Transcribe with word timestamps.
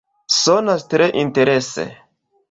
Sonas 0.35 0.85
tre 0.93 1.09
interese! 1.25 1.85